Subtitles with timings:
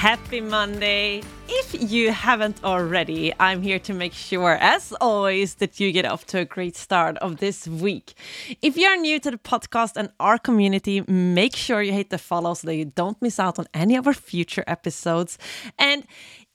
[0.00, 1.22] Happy Monday!
[1.46, 6.24] If you haven't already, I'm here to make sure, as always, that you get off
[6.28, 8.14] to a great start of this week.
[8.62, 12.54] If you're new to the podcast and our community, make sure you hit the follow
[12.54, 15.36] so that you don't miss out on any of our future episodes.
[15.78, 16.06] And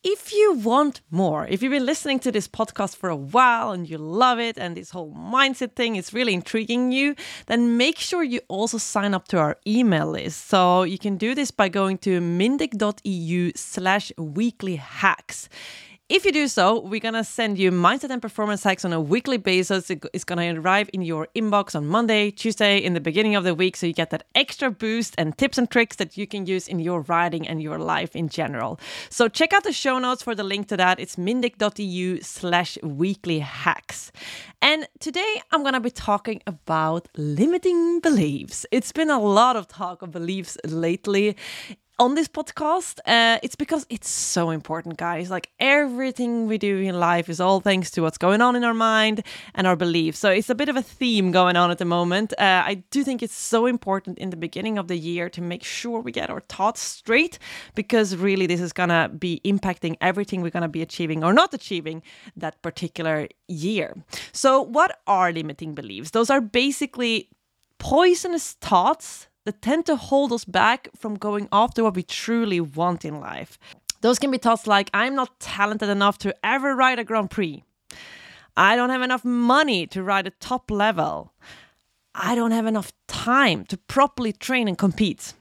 [0.06, 3.90] if you want more, if you've been listening to this podcast for a while and
[3.90, 7.16] you love it and this whole mindset thing is really intriguing you,
[7.48, 10.48] then make sure you also sign up to our email list.
[10.48, 15.50] So you can do this by going to mindeq.eu slash weekly hacks.
[16.08, 19.02] If you do so, we're going to send you mindset and performance hacks on a
[19.02, 19.90] weekly basis.
[19.90, 23.56] It's going to arrive in your inbox on Monday, Tuesday, in the beginning of the
[23.56, 23.76] week.
[23.76, 26.78] So you get that extra boost and tips and tricks that you can use in
[26.78, 28.80] your writing and your life in general.
[29.10, 31.00] So check out the show notes for the link to that.
[31.00, 34.12] It's mindeq.eu slash weekly hacks.
[34.62, 38.64] And today I'm going to be talking about limiting beliefs.
[38.72, 41.36] It's been a lot of talk of beliefs lately
[41.98, 43.00] on this podcast.
[43.06, 45.30] Uh, it's because it's so important, guys.
[45.30, 48.74] Like everything we do in life is all thanks to what's going on in our
[48.74, 50.20] mind and our beliefs.
[50.20, 52.34] So it's a bit of a theme going on at the moment.
[52.38, 55.64] Uh, I do think it's so important in the beginning of the year to make
[55.64, 57.40] sure we get our thoughts straight
[57.76, 61.34] because really this is going to be impacting everything we're going to be achieving or
[61.34, 62.04] not achieving
[62.36, 63.96] that particular year.
[64.32, 66.12] So, what are limiting beliefs?
[66.12, 67.30] Those are basically
[67.78, 73.06] poisonous thoughts that tend to hold us back from going after what we truly want
[73.06, 73.58] in life.
[74.02, 77.64] Those can be thoughts like, I'm not talented enough to ever ride a Grand Prix.
[78.58, 81.34] I don't have enough money to ride a top level.
[82.14, 85.34] I don't have enough time to properly train and compete.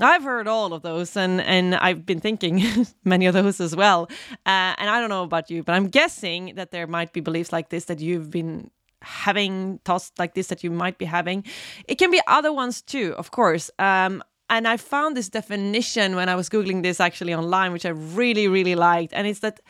[0.00, 4.08] I've heard all of those, and, and I've been thinking many of those as well.
[4.46, 7.52] Uh, and I don't know about you, but I'm guessing that there might be beliefs
[7.52, 8.70] like this that you've been
[9.02, 11.44] having thoughts like this that you might be having.
[11.86, 13.70] It can be other ones too, of course.
[13.78, 17.90] Um, and I found this definition when I was Googling this actually online, which I
[17.90, 19.12] really, really liked.
[19.12, 19.60] And it's that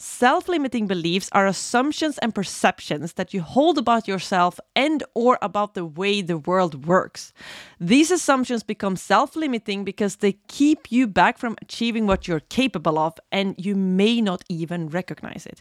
[0.00, 5.74] self limiting beliefs are assumptions and perceptions that you hold about yourself and or about
[5.74, 7.34] the way the world works
[7.78, 13.12] these assumptions become self-limiting because they keep you back from achieving what you're capable of
[13.30, 15.60] and you may not even recognize it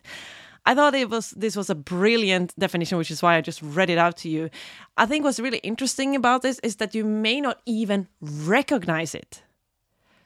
[0.69, 3.89] I thought it was this was a brilliant definition, which is why I just read
[3.89, 4.51] it out to you.
[4.97, 9.41] I think what's really interesting about this is that you may not even recognize it.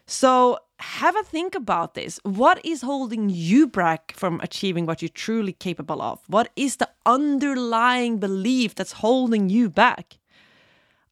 [0.06, 2.20] So have a think about this.
[2.24, 6.20] What is holding you back from achieving what you're truly capable of?
[6.28, 10.18] What is the underlying belief that's holding you back?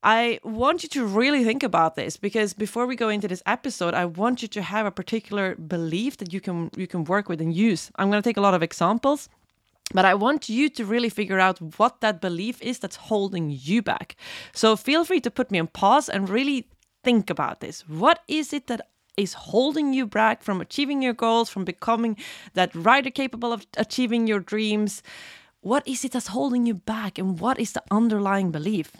[0.03, 3.94] I want you to really think about this because before we go into this episode,
[3.94, 7.39] I want you to have a particular belief that you can you can work with
[7.39, 7.91] and use.
[7.97, 9.29] I'm going to take a lot of examples,
[9.94, 13.84] but I want you to really figure out what that belief is that's holding you
[13.84, 14.16] back.
[14.53, 16.68] So feel free to put me on pause and really
[17.03, 17.88] think about this.
[17.88, 18.81] What is it that
[19.18, 22.18] is holding you back from achieving your goals, from becoming
[22.56, 25.03] that rider capable of achieving your dreams?
[25.59, 28.94] What is it that's holding you back and what is the underlying belief?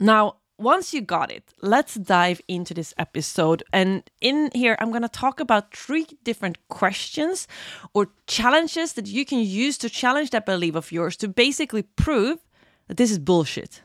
[0.00, 3.62] Now, once you got it, let's dive into this episode.
[3.72, 7.48] And in here, I'm going to talk about three different questions
[7.92, 12.38] or challenges that you can use to challenge that belief of yours to basically prove
[12.86, 13.82] that this is bullshit.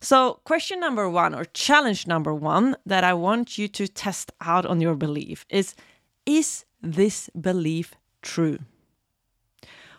[0.00, 4.66] So, question number one, or challenge number one, that I want you to test out
[4.66, 5.74] on your belief is
[6.26, 8.58] Is this belief true?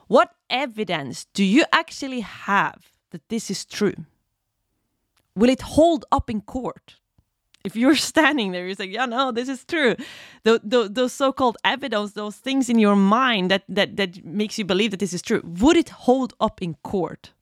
[0.08, 4.06] What evidence do you actually have that this is true?
[5.36, 6.96] Will it hold up in court?
[7.64, 9.96] If you're standing there, you're saying, "Yeah, no, this is true."
[10.44, 14.66] The, the, those so-called evidence, those things in your mind that that that makes you
[14.66, 17.34] believe that this is true, would it hold up in court?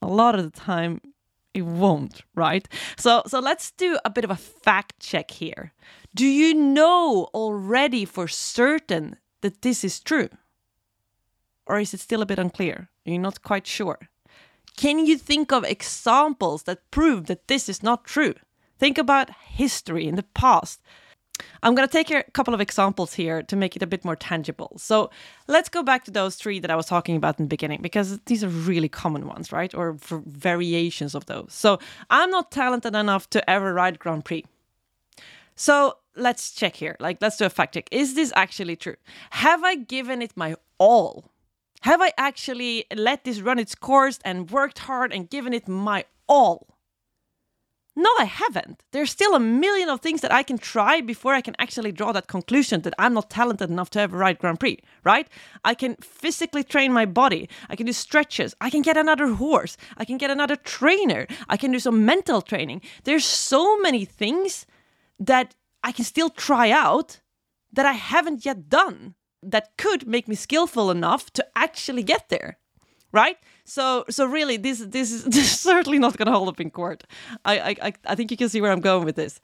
[0.00, 1.00] A lot of the time,
[1.54, 2.66] it won't, right?
[2.96, 5.72] So so let's do a bit of a fact check here.
[6.14, 10.28] Do you know already for certain that this is true?
[11.66, 12.90] Or is it still a bit unclear?
[13.04, 13.98] You're not quite sure.
[14.76, 18.34] Can you think of examples that prove that this is not true?
[18.78, 20.80] Think about history in the past.
[21.62, 24.16] I'm going to take a couple of examples here to make it a bit more
[24.16, 24.72] tangible.
[24.76, 25.10] So
[25.48, 28.18] let's go back to those three that I was talking about in the beginning, because
[28.26, 29.74] these are really common ones, right?
[29.74, 31.48] Or variations of those.
[31.50, 31.78] So
[32.10, 34.44] I'm not talented enough to ever ride Grand Prix.
[35.56, 36.96] So let's check here.
[37.00, 37.88] Like, let's do a fact check.
[37.90, 38.96] Is this actually true?
[39.30, 41.31] Have I given it my all?
[41.82, 46.04] Have I actually let this run its course and worked hard and given it my
[46.28, 46.68] all?
[47.96, 48.84] No, I haven't.
[48.92, 52.12] There's still a million of things that I can try before I can actually draw
[52.12, 55.28] that conclusion that I'm not talented enough to ever ride Grand Prix, right?
[55.64, 57.48] I can physically train my body.
[57.68, 58.54] I can do stretches.
[58.60, 59.76] I can get another horse.
[59.96, 61.26] I can get another trainer.
[61.48, 62.80] I can do some mental training.
[63.02, 64.66] There's so many things
[65.18, 67.20] that I can still try out
[67.72, 72.58] that I haven't yet done that could make me skillful enough to actually get there
[73.12, 73.36] right?
[73.64, 76.70] So so really, this this is, this is certainly not going to hold up in
[76.70, 77.04] court.
[77.44, 79.40] I, I I think you can see where I'm going with this.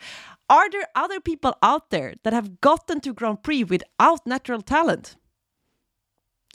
[0.51, 5.17] Are there other people out there that have gotten to Grand Prix without natural talent?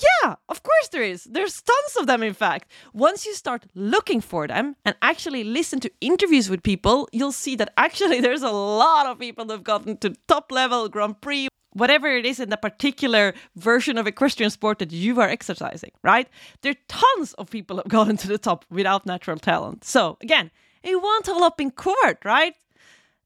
[0.01, 1.25] Yeah, of course there is.
[1.25, 2.72] There's tons of them, in fact.
[2.94, 7.56] Once you start looking for them and actually listen to interviews with people, you'll see
[7.57, 11.48] that actually there's a lot of people that have gotten to top level Grand Prix
[11.74, 16.28] whatever it is in the particular version of equestrian sport that you are exercising, right?
[16.62, 19.84] There are tons of people who have gotten to the top without natural talent.
[19.84, 22.56] So again, it won't hold up in court, right?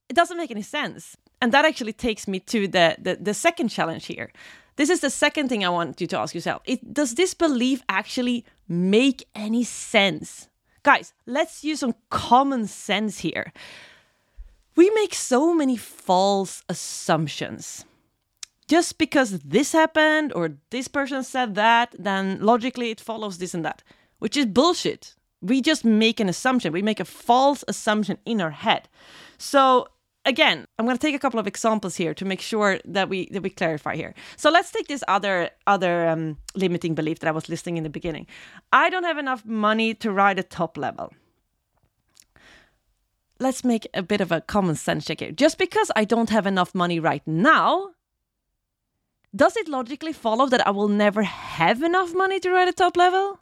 [0.09, 1.17] It doesn't make any sense.
[1.41, 4.31] And that actually takes me to the, the, the second challenge here.
[4.77, 6.61] This is the second thing I want you to ask yourself.
[6.65, 10.49] It, does this belief actually make any sense?
[10.83, 13.51] Guys, let's use some common sense here.
[14.75, 17.85] We make so many false assumptions
[18.67, 23.63] just because this happened or this person said that, then logically it follows this and
[23.63, 23.83] that,
[24.19, 25.15] which is bullshit.
[25.41, 26.73] We just make an assumption.
[26.73, 28.89] We make a false assumption in our head.
[29.37, 29.87] So
[30.25, 33.29] again, I'm going to take a couple of examples here to make sure that we
[33.31, 34.13] that we clarify here.
[34.35, 37.89] So let's take this other other um, limiting belief that I was listing in the
[37.89, 38.27] beginning.
[38.73, 41.13] I don't have enough money to ride a top level.
[43.39, 45.31] Let's make a bit of a common sense check here.
[45.31, 47.91] Just because I don't have enough money right now
[49.35, 52.97] does it logically follow that I will never have enough money to ride a top
[52.97, 53.39] level?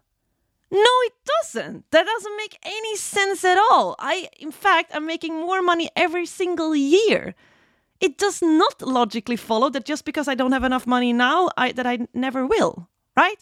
[0.72, 1.90] No, it doesn't.
[1.92, 3.96] That doesn't make any sense at all.
[4.00, 7.36] I, in fact, I'm making more money every single year.
[8.02, 11.72] It does not logically follow that just because I don't have enough money now, I,
[11.72, 13.38] that I never will, right?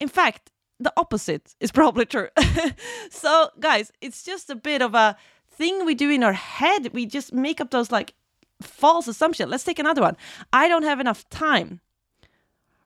[0.00, 0.50] In fact,
[0.80, 2.28] the opposite is probably true.
[3.10, 5.16] so, guys, it's just a bit of a
[5.48, 6.92] thing we do in our head.
[6.92, 8.14] We just make up those like
[8.60, 9.50] false assumption.
[9.50, 10.16] Let's take another one.
[10.52, 11.80] I don't have enough time.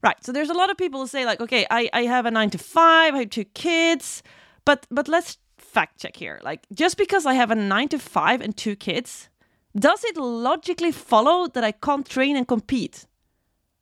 [0.03, 0.17] Right.
[0.25, 2.51] So there's a lot of people who say like, okay, I, I have a nine
[2.51, 4.23] to five, I have two kids,
[4.65, 6.41] but but let's fact check here.
[6.43, 9.29] Like just because I have a nine to five and two kids,
[9.77, 13.07] does it logically follow that I can't train and compete?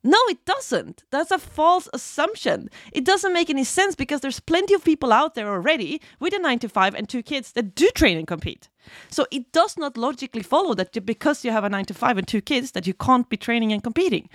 [0.03, 1.05] No, it doesn't.
[1.11, 2.71] That's a false assumption.
[2.93, 6.39] It doesn't make any sense because there's plenty of people out there already with a
[6.39, 8.70] 9 to 5 and two kids that do train and compete.
[9.09, 12.29] So it does not logically follow that because you have a 9 to 5 and
[12.29, 14.29] two kids that you can't be training and competing.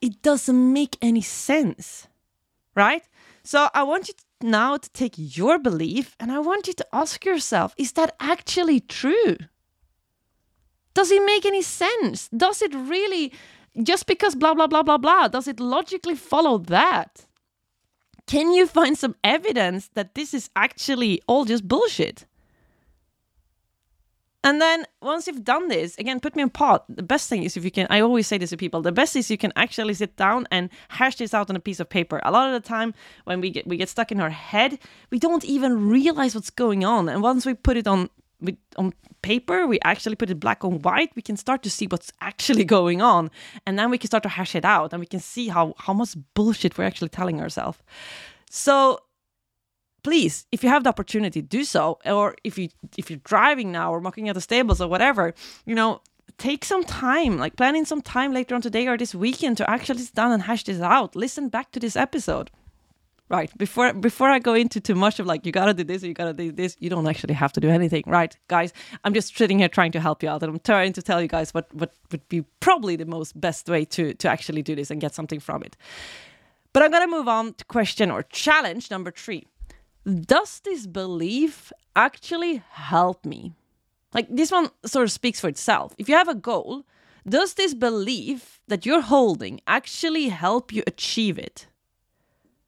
[0.00, 2.08] It doesn't make any sense.
[2.74, 3.02] Right?
[3.42, 7.24] So I want you now to take your belief and I want you to ask
[7.24, 9.36] yourself, is that actually true?
[10.94, 12.28] Does it make any sense?
[12.28, 13.32] Does it really
[13.82, 17.26] just because blah, blah, blah, blah, blah, does it logically follow that?
[18.26, 22.26] Can you find some evidence that this is actually all just bullshit?
[24.42, 26.84] And then once you've done this, again, put me on pot.
[26.88, 29.14] The best thing is if you can, I always say this to people, the best
[29.14, 32.20] is you can actually sit down and hash this out on a piece of paper.
[32.24, 32.94] A lot of the time
[33.24, 34.78] when we get we get stuck in our head,
[35.10, 37.08] we don't even realize what's going on.
[37.08, 38.08] And once we put it on
[38.40, 41.86] with on paper we actually put it black on white we can start to see
[41.86, 43.30] what's actually going on
[43.66, 45.92] and then we can start to hash it out and we can see how how
[45.92, 47.78] much bullshit we're actually telling ourselves
[48.50, 48.98] so
[50.02, 51.98] please if you have the opportunity do so.
[52.04, 55.34] Or if you if you're driving now or mucking at the stables or whatever
[55.66, 56.00] you know
[56.38, 60.00] take some time like planning some time later on today or this weekend to actually
[60.00, 61.14] sit down and hash this out.
[61.14, 62.50] Listen back to this episode.
[63.28, 66.14] Right before before i go into too much of like you gotta do this you
[66.14, 68.02] gotta do this you don't actually have to do anything.
[68.06, 68.72] Right guys
[69.04, 71.28] i'm just sitting here trying to help you out and i'm trying to tell you
[71.28, 74.90] guys what what would be probably the most best way to to actually do this
[74.90, 75.76] and get something from it.
[76.72, 79.46] But i'm gonna move on to question or challenge number three
[80.04, 83.52] does this belief actually help me
[84.14, 86.84] like this one sort of speaks for itself if you have a goal
[87.28, 91.66] does this belief that you're holding actually help you achieve it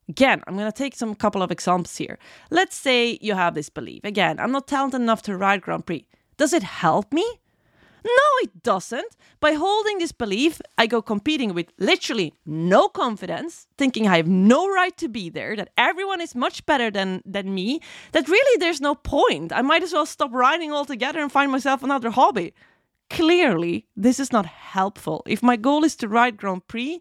[0.08, 2.18] Again, I'm going to take some couple of examples here.
[2.50, 4.04] Let's say you have this belief.
[4.04, 6.06] Again, I'm not talented enough to ride Grand Prix.
[6.36, 7.24] Does it help me?
[8.04, 9.16] No, it doesn't.
[9.40, 14.68] By holding this belief, I go competing with literally no confidence, thinking I have no
[14.68, 17.80] right to be there, that everyone is much better than, than me,
[18.12, 19.52] that really there's no point.
[19.52, 22.52] I might as well stop riding altogether and find myself another hobby.
[23.10, 25.22] clearly this is not helpful.
[25.26, 27.00] If my goal is to ride Grand Prix,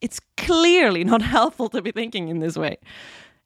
[0.00, 2.78] it's clearly not helpful to be thinking in this way.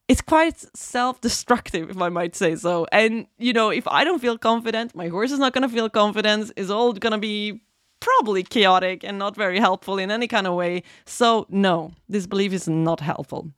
[0.07, 2.85] It's quite self destructive, if I might say so.
[2.91, 5.89] And, you know, if I don't feel confident, my horse is not going to feel
[5.89, 7.61] confident, it's all going to be
[7.99, 10.83] probably chaotic and not very helpful in any kind of way.
[11.05, 13.51] So, no, this belief is not helpful.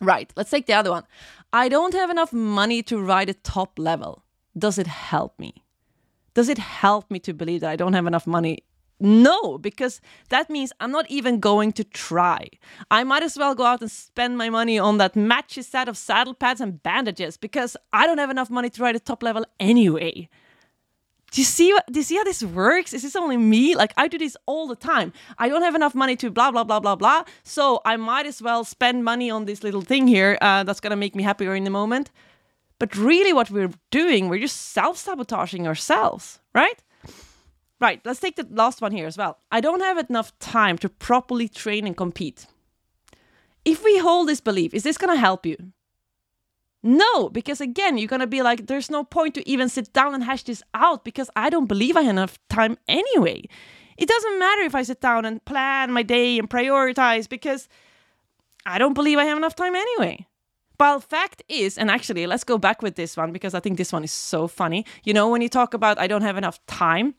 [0.00, 1.04] Right, let's take the other one.
[1.52, 4.24] I don't have enough money to ride a top level.
[4.58, 5.54] Does it help me?
[6.34, 8.64] Does it help me to believe that I don't have enough money?
[8.98, 10.00] No, because
[10.30, 12.48] that means I'm not even going to try.
[12.90, 15.98] I might as well go out and spend my money on that matchy set of
[15.98, 19.44] saddle pads and bandages because I don't have enough money to ride a top level
[19.60, 20.28] anyway.
[21.32, 22.94] Do you see what do you see how this works?
[22.94, 23.74] Is this only me?
[23.74, 25.12] Like I do this all the time.
[25.38, 27.24] I don't have enough money to blah blah blah blah blah.
[27.42, 30.96] So I might as well spend money on this little thing here uh, that's gonna
[30.96, 32.10] make me happier in the moment.
[32.78, 36.82] But really, what we're doing, we're just self sabotaging ourselves, right?
[37.80, 38.00] Right.
[38.04, 39.38] Let's take the last one here as well.
[39.52, 42.46] I don't have enough time to properly train and compete.
[43.64, 45.56] If we hold this belief, is this gonna help you?
[46.82, 50.22] No, because again, you're gonna be like, there's no point to even sit down and
[50.22, 53.44] hash this out because I don't believe I have enough time anyway.
[53.98, 57.68] It doesn't matter if I sit down and plan my day and prioritize because
[58.64, 60.26] I don't believe I have enough time anyway.
[60.78, 63.92] Well, fact is, and actually, let's go back with this one because I think this
[63.92, 64.84] one is so funny.
[65.04, 67.14] You know, when you talk about I don't have enough time,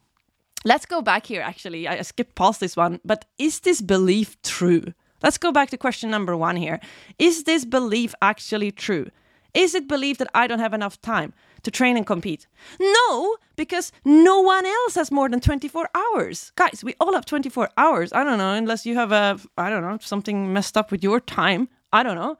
[0.65, 1.41] let's go back here.
[1.41, 4.93] Actually, I skipped past this one, but is this belief true?
[5.23, 6.79] Let's go back to question number one here.
[7.17, 9.07] Is this belief actually true?
[9.53, 11.33] Is it believed that I don't have enough time
[11.63, 12.45] to train and compete?
[12.79, 16.51] No, because no one else has more than 24 hours.
[16.55, 18.13] Guys, we all have 24 hours.
[18.13, 21.19] I don't know, unless you have a, I don't know, something messed up with your
[21.19, 21.69] time.
[21.91, 22.37] I don't know.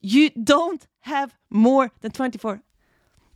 [0.00, 2.62] You don't have more than 24.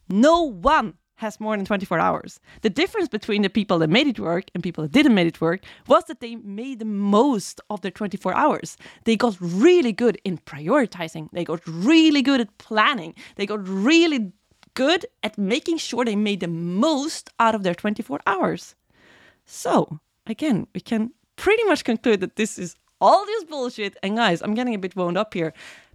[0.08, 2.40] No one has more than 24 hours.
[2.60, 5.40] The difference between the people that made it work and people that didn't make it
[5.40, 8.76] work was that they made the most of their 24 hours.
[9.04, 11.28] They got really good in prioritizing.
[11.32, 13.14] They got really good at planning.
[13.36, 14.32] They got really
[14.74, 18.74] good at making sure they made the most out of their 24 hours.
[19.46, 23.96] So, again, we can pretty much conclude that this is all this bullshit.
[24.02, 25.52] And guys, I'm getting a bit wound up here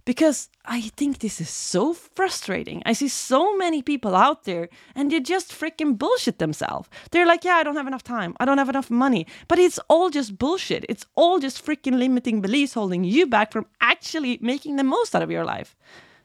[0.08, 2.82] because I think this is so frustrating.
[2.86, 6.88] I see so many people out there and they just freaking bullshit themselves.
[7.10, 8.34] They're like, yeah, I don't have enough time.
[8.40, 9.26] I don't have enough money.
[9.48, 10.86] But it's all just bullshit.
[10.88, 15.20] It's all just freaking limiting beliefs holding you back from actually making the most out
[15.20, 15.76] of your life.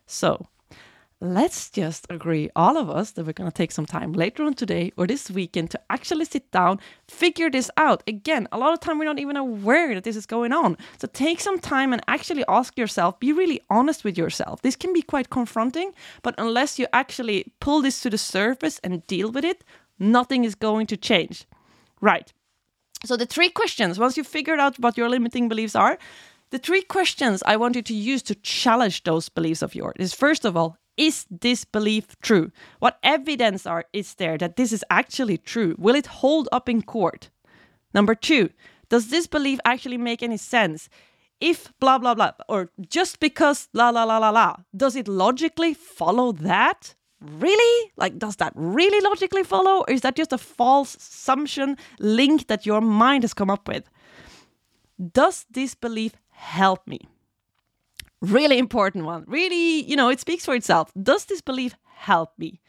[0.06, 0.48] So,
[1.24, 4.53] let's just agree, all of us, that we're going to take some time later on
[4.53, 8.03] today or this weekend to actually sit down, figure this out.
[8.08, 10.77] Again, a lot of time we're not even aware that this is going on.
[10.98, 14.62] So take some time and actually ask yourself, be really honest with yourself.
[14.62, 19.08] This can be quite confronting, but unless you actually pull this to the surface and
[19.08, 19.63] deal with it,
[19.98, 21.46] nothing is going to change.
[22.01, 22.34] Right.
[23.06, 25.98] So the three questions, once you've figured out what your limiting beliefs are,
[26.51, 30.13] the three questions I want you to use to challenge those beliefs of yours is
[30.13, 32.52] first of all, is this belief true?
[32.80, 35.76] What evidence are is there that this is actually true?
[35.78, 37.30] Will it hold up in court?
[37.94, 38.50] Number two,
[38.90, 40.90] does this belief actually make any sense?
[41.40, 45.74] If blah blah blah, or just because la la la la la, does it logically
[45.74, 46.96] follow that?
[47.20, 47.92] Really?
[47.96, 49.84] Like, does that really logically follow?
[49.88, 53.90] Or is that just a false assumption link that your mind has come up with?
[55.14, 57.00] Does this belief help me?
[58.24, 59.25] Really important one.
[59.27, 60.94] Really, you know, it speaks for itself.
[61.01, 62.62] Does this belief help me?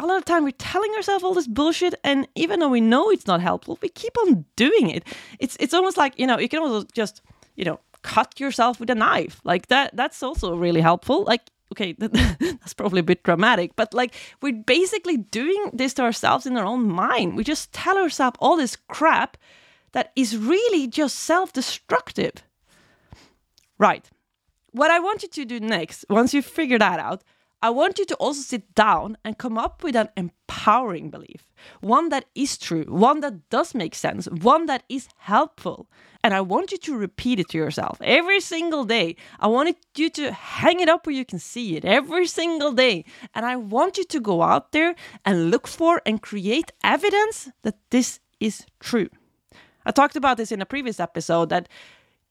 [0.00, 3.08] A lot of time we're telling ourselves all this bullshit, and even though we know
[3.08, 5.04] it's not helpful, we keep on doing it.
[5.38, 7.22] It's it's almost like you know you can also just
[7.54, 9.94] you know cut yourself with a knife like that.
[9.94, 11.22] That's also really helpful.
[11.22, 11.42] Like
[11.72, 16.56] okay, that's probably a bit dramatic, but like we're basically doing this to ourselves in
[16.56, 17.36] our own mind.
[17.36, 19.36] We just tell ourselves all this crap
[19.92, 22.42] that is really just self destructive.
[23.78, 24.10] Right.
[24.72, 27.24] What I want you to do next, once you figure that out,
[27.62, 31.46] I want you to also sit down and come up with an empowering belief,
[31.80, 35.86] one that is true, one that does make sense, one that is helpful.
[36.24, 39.16] And I want you to repeat it to yourself every single day.
[39.40, 43.04] I want you to hang it up where you can see it every single day.
[43.34, 44.94] And I want you to go out there
[45.26, 49.08] and look for and create evidence that this is true.
[49.84, 51.68] I talked about this in a previous episode that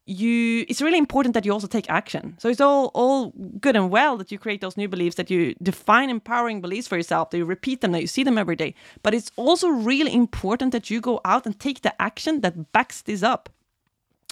[0.09, 2.35] you it's really important that you also take action.
[2.39, 5.53] So it's all all good and well that you create those new beliefs that you
[5.61, 8.73] define empowering beliefs for yourself that you repeat them that you see them every day.
[9.03, 13.03] But it's also really important that you go out and take the action that backs
[13.03, 13.49] this up.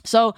[0.03, 0.34] So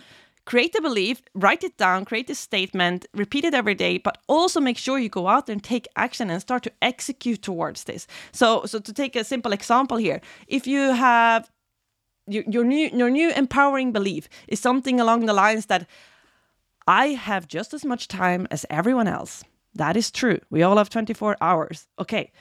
[0.45, 4.59] create a belief write it down create a statement repeat it every day but also
[4.59, 8.07] make sure you go out and take action and start to execute towards this.
[8.31, 11.49] So so to take a simple example here if you have
[12.29, 15.87] your, new your new empowering belief is something along the lines that
[16.87, 19.43] I have just as much time as everyone else.
[19.75, 20.39] That is true.
[20.49, 21.87] We all have 24 hours.
[21.99, 22.31] Okay.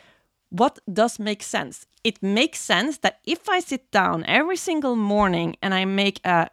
[0.50, 1.87] What does make sense?
[2.04, 6.49] It makes sense that if I sit down every single morning and I make a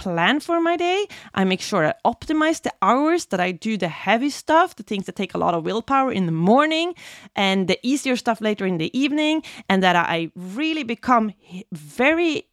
[0.00, 1.06] plan for my day.
[1.34, 5.04] I make sure I optimize the hours that I do the heavy stuff, the things
[5.06, 6.94] that take a lot of willpower in the morning,
[7.36, 11.32] and the easier stuff later in the evening, and that I really become
[11.72, 12.49] very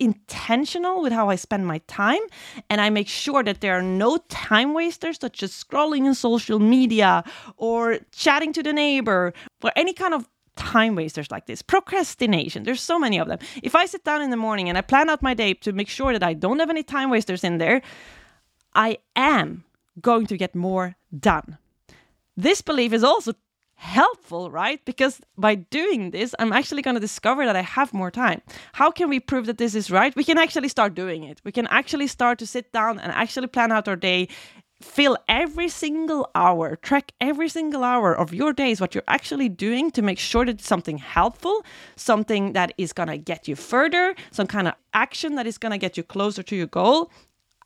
[0.00, 2.20] intentional with how I spend my time
[2.68, 6.58] and I make sure that there are no time wasters such as scrolling in social
[6.58, 7.22] media
[7.56, 10.26] or chatting to the neighbor or any kind of
[10.56, 11.62] time wasters like this.
[11.62, 13.38] Procrastination, there's so many of them.
[13.62, 15.88] If I sit down in the morning and I plan out my day to make
[15.88, 17.82] sure that I don't have any time wasters in there,
[18.74, 19.64] I am
[20.00, 21.58] going to get more done.
[22.36, 23.34] This belief is also
[23.80, 24.84] helpful, right?
[24.84, 28.42] Because by doing this, I'm actually going to discover that I have more time.
[28.74, 30.14] How can we prove that this is right?
[30.14, 31.40] We can actually start doing it.
[31.44, 34.28] We can actually start to sit down and actually plan out our day
[34.82, 39.90] fill every single hour, track every single hour of your days, what you're actually doing
[39.90, 41.64] to make sure that it's something helpful,
[41.96, 45.72] something that is going to get you further, some kind of action that is going
[45.72, 47.10] to get you closer to your goal.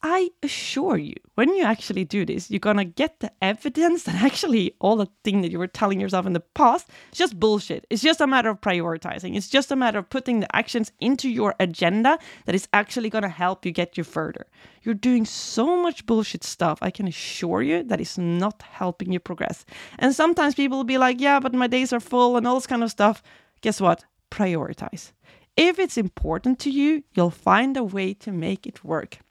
[0.07, 4.75] I assure you, when you actually do this, you're gonna get the evidence that actually
[4.79, 7.87] all the thing that you were telling yourself in the past is just bullshit.
[7.89, 9.35] It's just a matter of prioritizing.
[9.35, 13.31] It's just a matter of putting the actions into your agenda that is actually gonna
[13.31, 14.47] help you get you further.
[14.83, 19.21] You're doing so much bullshit stuff, I can assure you that is not helping you
[19.21, 19.65] progress.
[19.99, 22.67] And sometimes people will be like, yeah, but my days are full and all this
[22.67, 23.23] kind of stuff.
[23.63, 24.05] Guess what?
[24.31, 25.13] Prioritize.
[25.57, 29.24] If it's important to you, you'll find a way to make it work.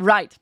[0.00, 0.34] Right.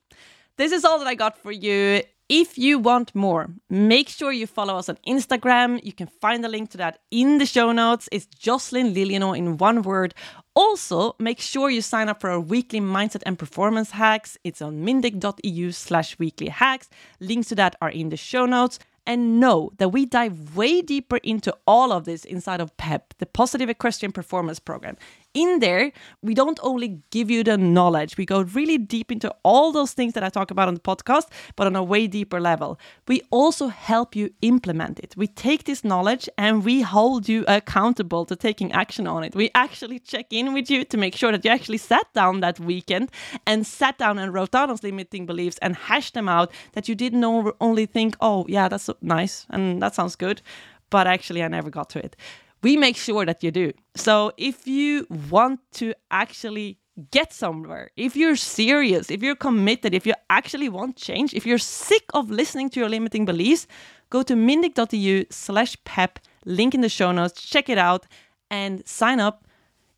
[0.57, 2.03] This is all that I got for you.
[2.29, 5.83] If you want more, make sure you follow us on Instagram.
[5.83, 8.09] You can find the link to that in the show notes.
[8.13, 10.15] It's Jocelyn Lilienau in one word.
[10.55, 14.37] Also, make sure you sign up for our weekly mindset and performance hacks.
[14.45, 16.89] It's on mindeq.eu slash weekly hacks.
[17.19, 21.17] Links to that are in the show notes and know that we dive way deeper
[21.25, 24.99] into all of this inside of PEP, the Positive Equestrian Performance Program
[25.39, 29.71] in there, we don't only give you the knowledge, we go really deep into all
[29.71, 32.79] those things that I talk about on the podcast, but on a way deeper level.
[33.07, 35.15] We also help you implement it.
[35.17, 39.37] We take this knowledge and we hold you accountable to taking action on it.
[39.37, 42.59] We actually check in with you to make sure that you actually sat down that
[42.59, 43.11] weekend
[43.47, 46.97] and sat down and wrote down those limiting beliefs and hashed them out that you
[46.97, 47.25] didn't
[47.61, 50.43] only think, oh, yeah, that's nice and that sounds good,
[50.91, 52.17] but actually I never got to it
[52.63, 53.73] we make sure that you do.
[53.95, 56.79] So if you want to actually
[57.11, 61.59] get somewhere, if you're serious, if you're committed, if you actually want change, if you're
[61.59, 63.67] sick of listening to your limiting beliefs,
[64.11, 68.07] go to mindeq.eu slash pep, link in the show notes, check it out
[68.51, 69.45] and sign up.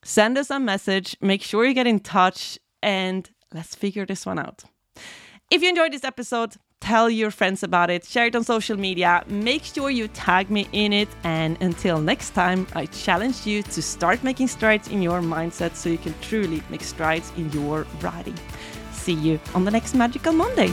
[0.03, 4.39] Send us a message, make sure you get in touch, and let's figure this one
[4.39, 4.65] out.
[5.51, 9.25] If you enjoyed this episode, tell your friends about it, share it on social media,
[9.29, 11.09] make sure you tag me in it.
[11.25, 15.89] And until next time, I challenge you to start making strides in your mindset so
[15.89, 18.39] you can truly make strides in your writing.
[18.93, 20.73] See you on the next Magical Monday.